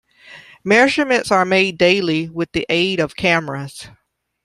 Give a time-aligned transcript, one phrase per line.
[0.63, 3.87] Measurements are made daily with the aid of cameras.